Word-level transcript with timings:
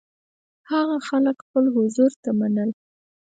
هغه 0.71 0.97
خلک 1.09 1.35
خپل 1.45 1.63
حضور 1.75 2.11
ته 2.23 2.29
منل. 2.39 2.69